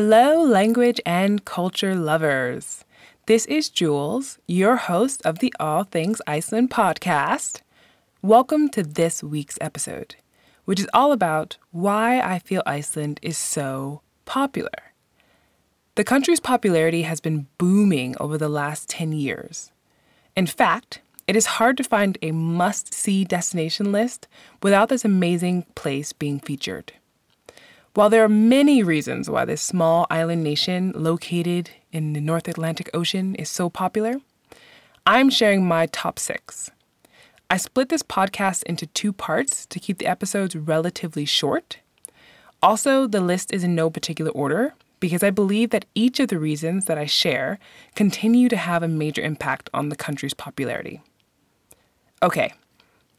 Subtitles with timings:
[0.00, 2.84] Hello, language and culture lovers.
[3.26, 7.62] This is Jules, your host of the All Things Iceland podcast.
[8.22, 10.14] Welcome to this week's episode,
[10.66, 14.92] which is all about why I feel Iceland is so popular.
[15.96, 19.72] The country's popularity has been booming over the last 10 years.
[20.36, 24.28] In fact, it is hard to find a must see destination list
[24.62, 26.92] without this amazing place being featured.
[27.94, 32.90] While there are many reasons why this small island nation located in the North Atlantic
[32.94, 34.16] Ocean is so popular,
[35.06, 36.70] I'm sharing my top six.
[37.50, 41.78] I split this podcast into two parts to keep the episodes relatively short.
[42.62, 46.38] Also, the list is in no particular order because I believe that each of the
[46.38, 47.58] reasons that I share
[47.94, 51.00] continue to have a major impact on the country's popularity.
[52.22, 52.52] Okay,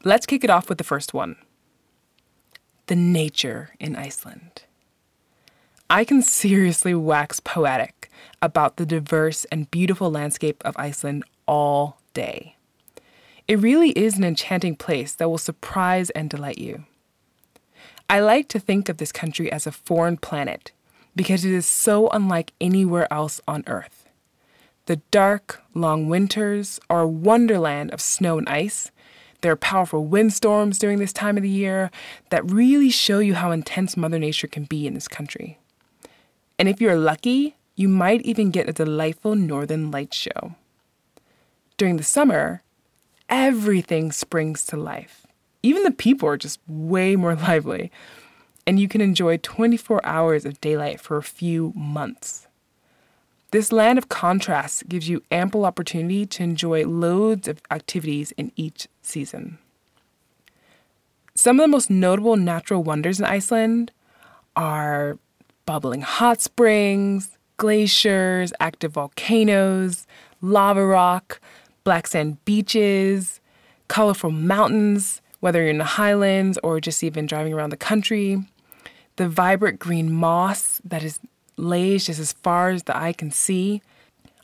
[0.04, 1.36] let's kick it off with the first one
[2.90, 4.62] the nature in Iceland.
[5.88, 8.10] I can seriously wax poetic
[8.42, 12.56] about the diverse and beautiful landscape of Iceland all day.
[13.46, 16.84] It really is an enchanting place that will surprise and delight you.
[18.08, 20.72] I like to think of this country as a foreign planet
[21.14, 24.08] because it is so unlike anywhere else on Earth.
[24.86, 28.90] The dark, long winters are a wonderland of snow and ice.
[29.40, 31.90] There are powerful windstorms during this time of the year
[32.30, 35.58] that really show you how intense Mother Nature can be in this country.
[36.58, 40.54] And if you're lucky, you might even get a delightful northern light show.
[41.78, 42.62] During the summer,
[43.30, 45.26] everything springs to life.
[45.62, 47.90] Even the people are just way more lively.
[48.66, 52.46] And you can enjoy 24 hours of daylight for a few months.
[53.52, 58.86] This land of contrasts gives you ample opportunity to enjoy loads of activities in each
[59.02, 59.58] season.
[61.34, 63.90] Some of the most notable natural wonders in Iceland
[64.54, 65.18] are
[65.66, 70.06] bubbling hot springs, glaciers, active volcanoes,
[70.40, 71.40] lava rock,
[71.82, 73.40] black sand beaches,
[73.88, 78.44] colorful mountains, whether you're in the highlands or just even driving around the country,
[79.16, 81.18] the vibrant green moss that is
[81.60, 83.82] lays just as far as the eye can see,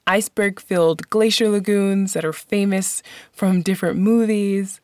[0.07, 4.81] iceberg filled glacier lagoons that are famous from different movies,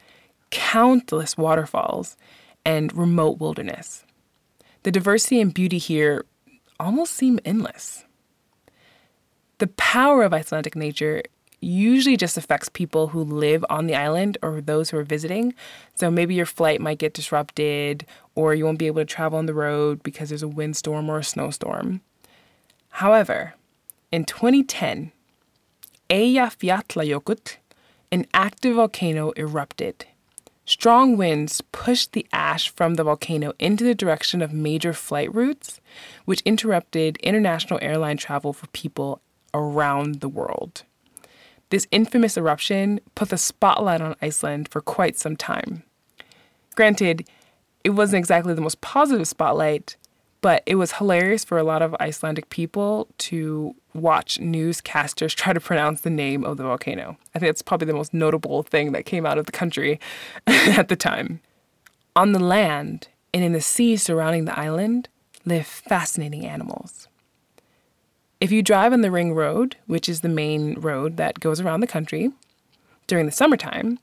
[0.51, 2.17] countless waterfalls,
[2.65, 4.05] and remote wilderness.
[4.83, 6.25] The diversity and beauty here
[6.81, 8.05] almost seem endless.
[9.59, 11.23] The power of Icelandic nature
[11.61, 15.55] usually just affects people who live on the island or those who are visiting.
[15.95, 18.05] So maybe your flight might get disrupted
[18.35, 21.19] or you won't be able to travel on the road because there's a windstorm or
[21.19, 22.01] a snowstorm.
[22.97, 23.55] However,
[24.11, 25.13] in 2010,
[26.11, 27.57] Eyjafjallajökull,
[28.11, 30.05] an active volcano, erupted.
[30.67, 35.81] Strong winds pushed the ash from the volcano into the direction of major flight routes,
[36.27, 39.21] which interrupted international airline travel for people
[39.55, 40.85] around the world.
[41.71, 45.83] This infamous eruption put the spotlight on Iceland for quite some time.
[46.75, 47.27] Granted,
[47.83, 49.97] it wasn't exactly the most positive spotlight,
[50.43, 55.61] but it was hilarious for a lot of Icelandic people to watch newscasters try to
[55.61, 57.17] pronounce the name of the volcano.
[57.35, 59.99] I think that's probably the most notable thing that came out of the country
[60.47, 61.41] at the time.
[62.15, 65.09] On the land and in the sea surrounding the island
[65.47, 67.09] live fascinating animals.
[68.41, 71.81] If you drive on the Ring Road, which is the main road that goes around
[71.81, 72.33] the country,
[73.07, 74.01] during the summertime,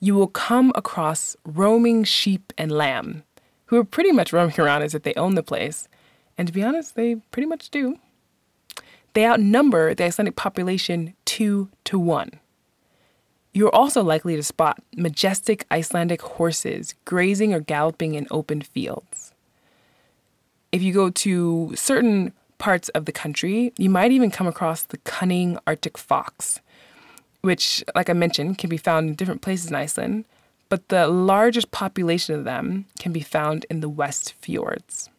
[0.00, 3.22] you will come across roaming sheep and lamb
[3.72, 5.88] who are pretty much roaming around as if they own the place.
[6.36, 7.98] And to be honest, they pretty much do.
[9.14, 12.32] They outnumber the Icelandic population two to one.
[13.54, 19.32] You're also likely to spot majestic Icelandic horses grazing or galloping in open fields.
[20.70, 24.98] If you go to certain parts of the country, you might even come across the
[24.98, 26.60] cunning Arctic fox,
[27.40, 30.26] which, like I mentioned, can be found in different places in Iceland,
[30.72, 35.10] but the largest population of them can be found in the West Fjords.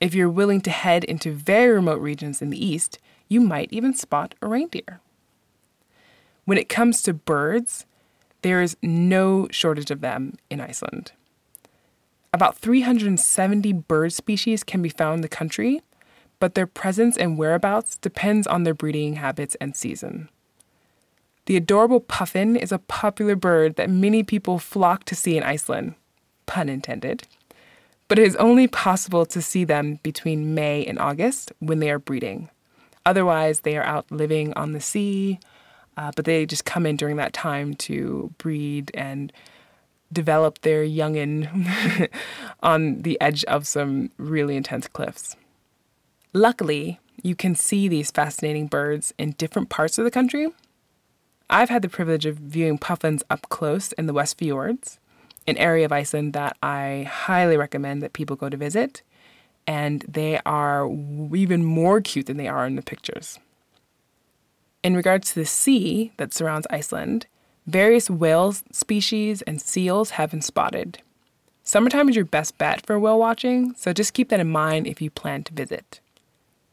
[0.00, 2.98] If you're willing to head into very remote regions in the east,
[3.28, 5.02] you might even spot a reindeer.
[6.46, 7.84] When it comes to birds,
[8.40, 11.12] there is no shortage of them in Iceland.
[12.32, 15.82] About 370 bird species can be found in the country,
[16.40, 20.30] but their presence and whereabouts depends on their breeding habits and season.
[21.46, 25.94] The adorable puffin is a popular bird that many people flock to see in Iceland,
[26.46, 27.24] pun intended.
[28.06, 31.98] But it is only possible to see them between May and August when they are
[31.98, 32.48] breeding.
[33.04, 35.40] Otherwise, they are out living on the sea,
[35.96, 39.32] uh, but they just come in during that time to breed and
[40.12, 42.08] develop their youngin
[42.62, 45.36] on the edge of some really intense cliffs.
[46.32, 50.48] Luckily, you can see these fascinating birds in different parts of the country.
[51.52, 54.98] I've had the privilege of viewing puffins up close in the West Fjords,
[55.46, 59.02] an area of Iceland that I highly recommend that people go to visit.
[59.66, 63.38] And they are even more cute than they are in the pictures.
[64.82, 67.26] In regards to the sea that surrounds Iceland,
[67.66, 71.00] various whale species and seals have been spotted.
[71.64, 75.02] Summertime is your best bet for whale watching, so just keep that in mind if
[75.02, 76.00] you plan to visit.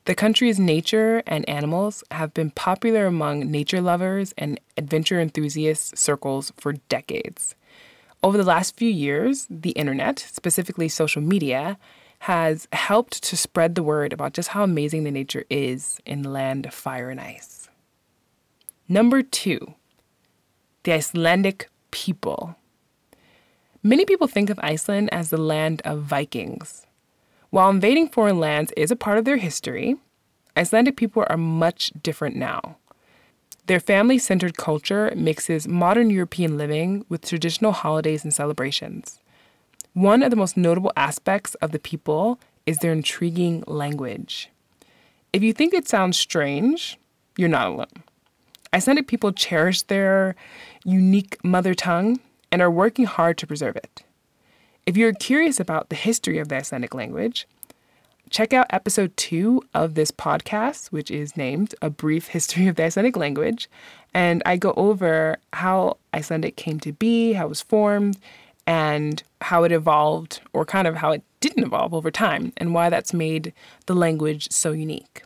[0.05, 6.51] The country's nature and animals have been popular among nature lovers and adventure enthusiasts circles
[6.57, 7.55] for decades.
[8.23, 11.77] Over the last few years, the internet, specifically social media,
[12.19, 16.65] has helped to spread the word about just how amazing the nature is in land
[16.65, 17.69] of fire and ice.
[18.89, 19.75] Number two,
[20.83, 22.55] the Icelandic people.
[23.83, 26.85] Many people think of Iceland as the land of Vikings.
[27.51, 29.95] While invading foreign lands is a part of their history,
[30.55, 32.77] Icelandic people are much different now.
[33.65, 39.19] Their family centered culture mixes modern European living with traditional holidays and celebrations.
[39.93, 44.49] One of the most notable aspects of the people is their intriguing language.
[45.33, 46.99] If you think it sounds strange,
[47.35, 48.03] you're not alone.
[48.73, 50.35] Icelandic people cherish their
[50.83, 52.19] unique mother tongue
[52.51, 54.03] and are working hard to preserve it.
[54.89, 57.47] If you're curious about the history of the Icelandic language,
[58.31, 62.85] check out episode two of this podcast, which is named A Brief History of the
[62.85, 63.69] Icelandic Language.
[64.15, 68.17] And I go over how Icelandic came to be, how it was formed,
[68.65, 72.89] and how it evolved, or kind of how it didn't evolve over time, and why
[72.89, 73.53] that's made
[73.85, 75.21] the language so unique.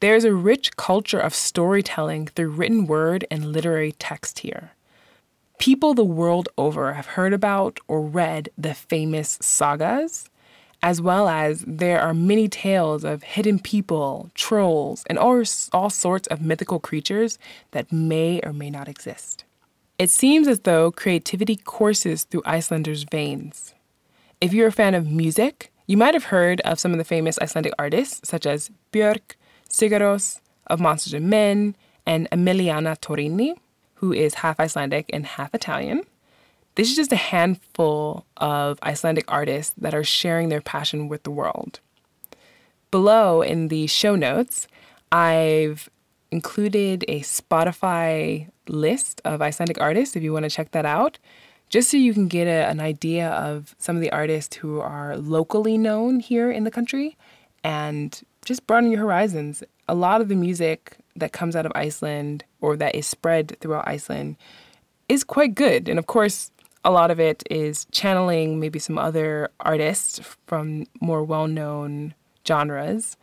[0.00, 4.72] There's a rich culture of storytelling through written word and literary text here.
[5.64, 10.28] People the world over have heard about or read the famous sagas
[10.82, 16.28] as well as there are many tales of hidden people, trolls, and all, all sorts
[16.28, 17.38] of mythical creatures
[17.70, 19.44] that may or may not exist.
[19.98, 23.72] It seems as though creativity courses through Icelanders' veins.
[24.42, 27.38] If you're a fan of music, you might have heard of some of the famous
[27.38, 29.36] Icelandic artists, such as Björk,
[29.70, 31.74] Sigur Rós of Monsters and Men,
[32.04, 33.56] and Emiliana Torrini,
[33.94, 36.02] who is half Icelandic and half Italian.
[36.74, 41.30] This is just a handful of Icelandic artists that are sharing their passion with the
[41.30, 41.80] world.
[42.90, 44.66] Below in the show notes,
[45.12, 45.88] I've
[46.30, 51.18] included a Spotify list of Icelandic artists if you want to check that out,
[51.68, 55.16] just so you can get a, an idea of some of the artists who are
[55.16, 57.16] locally known here in the country
[57.62, 59.62] and just broaden your horizons.
[59.88, 63.86] A lot of the music that comes out of Iceland or that is spread throughout
[63.86, 64.36] Iceland
[65.08, 65.88] is quite good.
[65.88, 66.50] And of course,
[66.84, 72.14] a lot of it is channeling maybe some other artists from more well-known
[72.46, 73.16] genres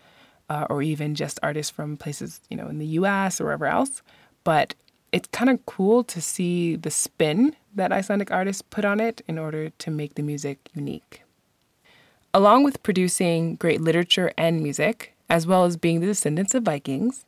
[0.49, 4.01] uh, or even just artists from places you know in the us or wherever else
[4.43, 4.73] but
[5.11, 9.37] it's kind of cool to see the spin that icelandic artists put on it in
[9.37, 11.21] order to make the music unique
[12.33, 17.25] along with producing great literature and music as well as being the descendants of vikings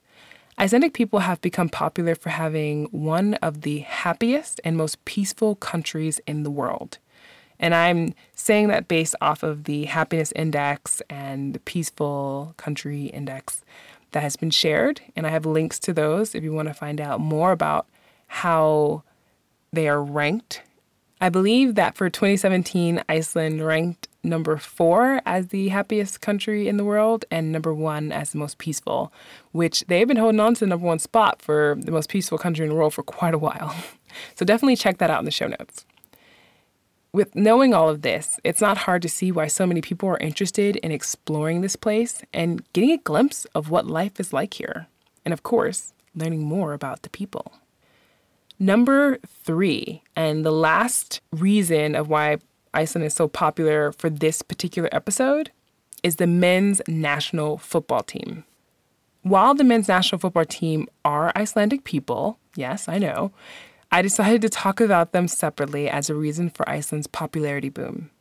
[0.60, 6.20] Icelandic people have become popular for having one of the happiest and most peaceful countries
[6.28, 7.00] in the world.
[7.60, 13.64] And I'm saying that based off of the happiness index and the peaceful country index
[14.12, 15.02] that has been shared.
[15.16, 17.88] And I have links to those if you want to find out more about
[18.28, 19.04] how
[19.72, 20.62] they are ranked.
[21.24, 26.84] I believe that for 2017, Iceland ranked number four as the happiest country in the
[26.84, 29.14] world and number one as the most peaceful,
[29.54, 32.66] which they've been holding on to the number one spot for the most peaceful country
[32.66, 33.74] in the world for quite a while.
[34.36, 35.88] So definitely check that out in the show notes.
[37.14, 40.20] With knowing all of this, it's not hard to see why so many people are
[40.20, 44.86] interested in exploring this place and getting a glimpse of what life is like here.
[45.26, 47.54] And of course, learning more about the people.
[48.64, 52.38] Number three, and the last reason of why
[52.74, 55.52] Iceland is so popular for this particular episode
[56.02, 58.46] is the men's national football team.
[59.22, 63.34] While the men's national football team are Icelandic people, yes, I know,
[63.92, 68.12] I decided to talk about them separately as a reason for Iceland's popularity boom.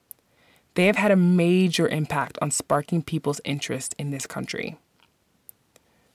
[0.75, 4.77] They have had a major impact on sparking people's interest in this country.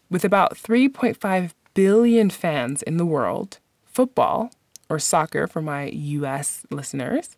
[0.09, 3.59] With about 3.5 billion fans in the world,
[3.97, 4.51] football,
[4.91, 7.35] or soccer for my US listeners,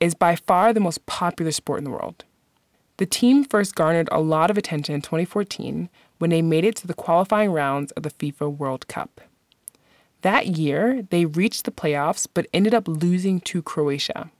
[0.00, 2.24] is by far the most popular sport in the world.
[2.96, 6.86] The team first garnered a lot of attention in 2014 when they made it to
[6.86, 9.20] the qualifying rounds of the FIFA World Cup.
[10.22, 14.30] That year, they reached the playoffs but ended up losing to Croatia.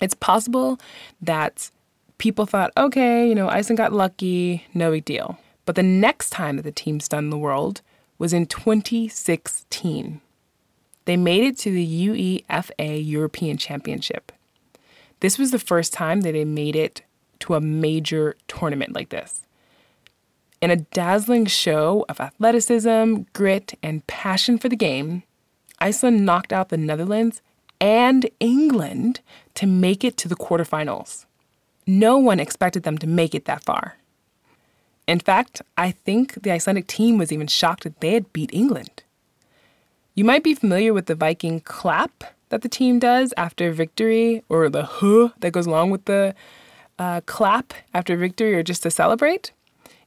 [0.00, 0.78] It's possible
[1.20, 1.72] that
[2.18, 5.40] people thought, okay, you know, Iceland got lucky, no big deal.
[5.66, 7.82] But the next time that the team stunned the world
[8.16, 10.20] was in 2016.
[11.04, 14.32] They made it to the UEFA European Championship.
[15.20, 17.02] This was the first time that they made it
[17.40, 19.42] to a major tournament like this.
[20.62, 25.22] In a dazzling show of athleticism, grit, and passion for the game,
[25.78, 27.42] Iceland knocked out the Netherlands
[27.80, 29.20] and England
[29.56, 31.26] to make it to the quarterfinals.
[31.86, 33.98] No one expected them to make it that far.
[35.06, 39.03] In fact, I think the Icelandic team was even shocked that they had beat England.
[40.16, 44.68] You might be familiar with the Viking clap that the team does after victory, or
[44.68, 46.36] the huh that goes along with the
[47.00, 49.50] uh, clap after victory, or just to celebrate.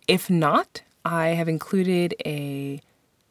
[0.08, 2.80] If not, I have included a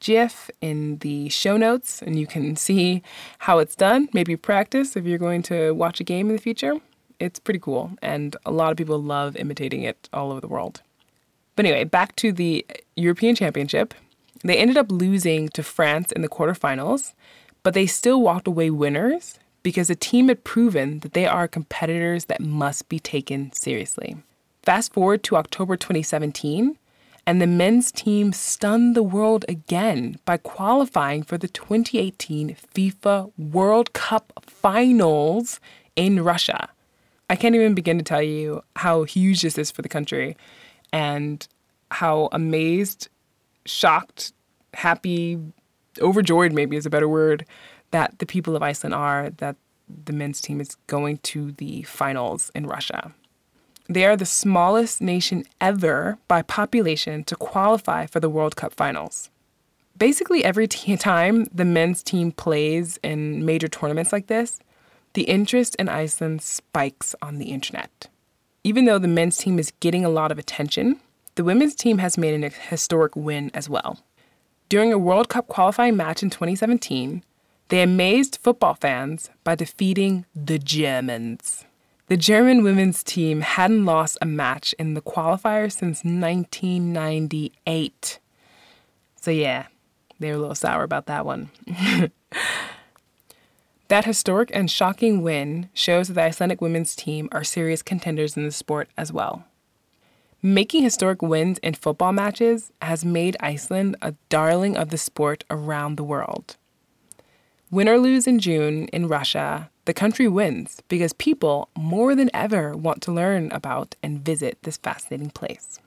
[0.01, 3.03] GIF in the show notes, and you can see
[3.39, 4.11] how it's done.
[4.13, 6.75] Maybe practice if you're going to watch a game in the future.
[7.19, 10.83] It's pretty cool, and a lot of people love imitating it all over the world.
[11.55, 12.67] But anyway, back to the
[12.97, 13.95] European Championship.
[14.47, 17.15] They ended up losing to France in the quarterfinals,
[17.65, 22.27] but they still walked away winners because the team had proven that they are competitors
[22.27, 24.17] that must be taken seriously.
[24.63, 26.79] Fast forward to October 2017,
[27.27, 33.93] and the men's team stunned the world again by qualifying for the 2018 FIFA World
[33.93, 35.59] Cup finals
[35.97, 36.69] in Russia.
[37.29, 40.37] I can't even begin to tell you how huge this is for the country
[40.93, 41.47] and
[41.91, 43.09] how amazed,
[43.67, 44.33] shocked,
[44.75, 45.39] happy,
[46.01, 47.45] overjoyed maybe is a better word
[47.91, 49.57] that the people of Iceland are that
[50.05, 53.13] the men's team is going to the finals in Russia.
[53.89, 59.31] They are the smallest nation ever by population to qualify for the World Cup finals.
[59.97, 64.59] Basically, every t- time the men's team plays in major tournaments like this,
[65.15, 68.09] the interest in Iceland spikes on the internet.
[68.65, 71.01] Even though the men's team is getting a lot of attention,
[71.37, 74.01] the women's team has made an historic win as well.
[74.69, 77.23] During a World Cup qualifying match in 2017,
[77.69, 81.65] they amazed football fans by defeating the Germans.
[82.09, 88.19] The German women's team hadn't lost a match in the qualifier since 1998.
[89.21, 89.67] So, yeah,
[90.19, 91.51] they were a little sour about that one.
[93.89, 98.45] that historic and shocking win shows that the Icelandic women's team are serious contenders in
[98.45, 99.45] the sport as well.
[100.47, 105.97] Making historic wins in football matches has made Iceland a darling of the sport around
[105.97, 106.57] the world.
[107.73, 112.77] Win or lose in June in Russia, the country wins because people more than ever
[112.77, 115.81] want to learn about and visit this fascinating place.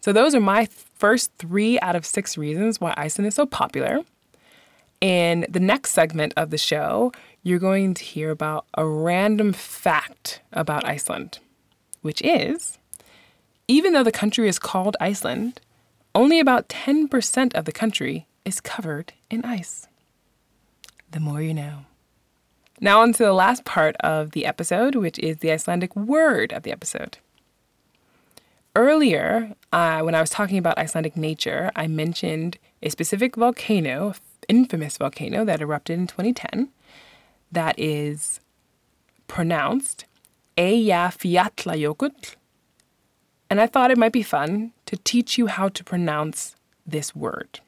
[0.00, 4.02] So, those are my first three out of six reasons why Iceland is so popular.
[5.00, 7.10] In the next segment of the show,
[7.42, 11.40] you're going to hear about a random fact about Iceland,
[12.02, 12.77] which is
[13.68, 15.60] even though the country is called Iceland,
[16.14, 19.86] only about 10% of the country is covered in ice.
[21.10, 21.84] The more you know.
[22.80, 26.62] Now, on to the last part of the episode, which is the Icelandic word of
[26.62, 27.18] the episode.
[28.74, 34.14] Earlier, uh, when I was talking about Icelandic nature, I mentioned a specific volcano,
[34.48, 36.68] infamous volcano that erupted in 2010,
[37.50, 38.40] that is
[39.26, 40.04] pronounced
[40.56, 42.36] Eyjafjallajökull.
[43.50, 46.54] And I thought it might be fun to teach you how to pronounce
[46.86, 47.60] this word.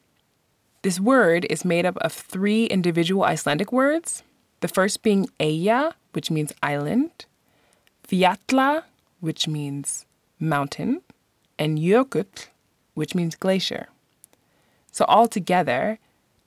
[0.83, 4.23] This word is made up of three individual Icelandic words
[4.61, 7.25] the first being Eyja, which means island,
[8.07, 8.83] Fjalla,
[9.19, 10.05] which means
[10.39, 11.01] mountain,
[11.57, 12.47] and Jökull,
[12.93, 13.87] which means glacier.
[14.91, 15.97] So altogether,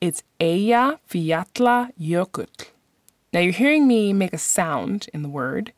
[0.00, 2.68] it's Eyja Fjalla Jökull.
[3.32, 5.72] Now you're hearing me make a sound in the word,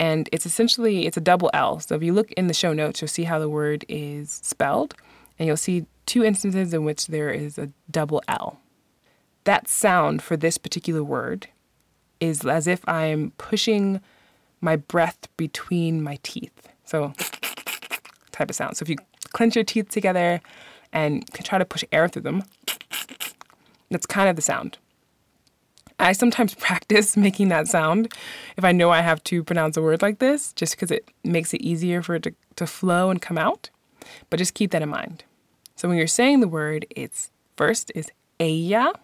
[0.00, 1.80] and it's essentially it's a double L.
[1.80, 4.94] So if you look in the show notes, you'll see how the word is spelled,
[5.38, 8.60] and you'll see two instances in which there is a double L
[9.48, 11.48] that sound for this particular word
[12.20, 14.02] is as if I'm pushing
[14.60, 16.68] my breath between my teeth.
[16.84, 17.14] So,
[18.30, 18.76] type of sound.
[18.76, 18.96] So, if you
[19.32, 20.42] clench your teeth together
[20.92, 22.44] and try to push air through them,
[23.90, 24.76] that's kind of the sound.
[25.98, 28.12] I sometimes practice making that sound
[28.56, 31.52] if I know I have to pronounce a word like this, just because it makes
[31.52, 33.70] it easier for it to, to flow and come out.
[34.30, 35.24] But just keep that in mind.
[35.76, 38.94] So when you're saying the word, it's first is Eyja,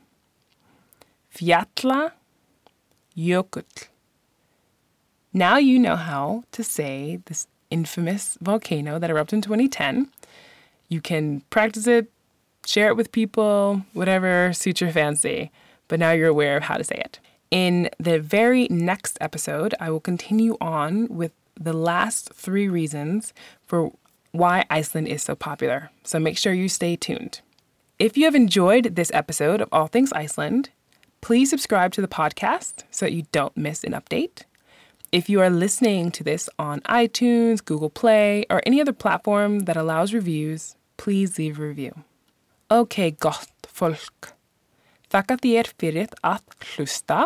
[1.34, 2.12] Fjalla
[3.16, 3.88] Jökull.
[5.32, 10.08] Now you know how to say this infamous volcano that erupted in 2010.
[10.88, 12.10] You can practice it,
[12.64, 15.50] share it with people, whatever suits your fancy,
[15.88, 17.18] but now you're aware of how to say it.
[17.50, 23.32] In the very next episode, I will continue on with the last three reasons
[23.66, 23.92] for
[24.32, 27.40] why Iceland is so popular, so make sure you stay tuned.
[27.98, 30.70] If you have enjoyed this episode of All Things Iceland,
[31.20, 34.42] please subscribe to the podcast so that you don't miss an update.
[35.12, 39.76] If you are listening to this on iTunes, Google Play, or any other platform that
[39.76, 42.02] allows reviews, please leave a review.
[42.68, 44.33] Ok, gott fólk.
[45.12, 46.42] Þakka þér fyrir að
[46.72, 47.20] hlusta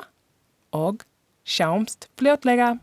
[0.74, 1.04] og
[1.48, 2.76] sjáumst fljótlega.